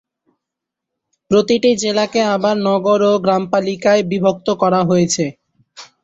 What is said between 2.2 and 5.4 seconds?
আবার নগর ও গ্রামপালিকায় বিভক্ত করা হয়েছে।